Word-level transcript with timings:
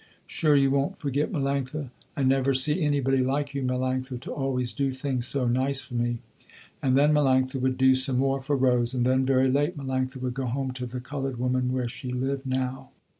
Sure 0.25 0.55
you 0.55 0.71
won't 0.71 0.97
forget 0.97 1.31
Melanctha. 1.31 1.91
I 2.17 2.23
never 2.23 2.55
see 2.55 2.81
anybody 2.81 3.19
like 3.19 3.53
you 3.53 3.61
Melanctha 3.61 4.19
to 4.21 4.31
always 4.31 4.73
do 4.73 4.89
things 4.89 5.27
so 5.27 5.47
nice 5.47 5.81
for 5.81 5.93
me." 5.93 6.17
And 6.81 6.97
then 6.97 7.13
Melanctha 7.13 7.61
would 7.61 7.77
do 7.77 7.93
some 7.93 8.17
more 8.17 8.41
for 8.41 8.55
Rose, 8.55 8.95
and 8.95 9.05
then 9.05 9.27
very 9.27 9.51
late 9.51 9.77
Melanctha 9.77 10.19
would 10.19 10.33
go 10.33 10.47
home 10.47 10.71
to 10.71 10.87
the 10.87 11.01
colored 11.01 11.37
woman 11.37 11.71
where 11.71 11.87
she 11.87 12.11
lived 12.11 12.47
now. 12.47 12.89